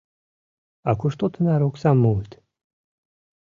[0.89, 2.31] —А кушто тынар оксам муыт?